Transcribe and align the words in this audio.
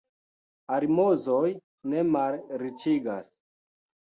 Almozoj 0.77 1.51
ne 1.93 2.07
malriĉigas. 2.15 3.31